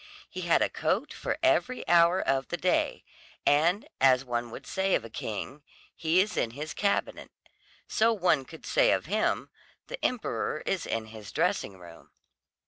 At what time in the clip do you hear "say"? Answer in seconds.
4.65-4.95, 8.65-8.91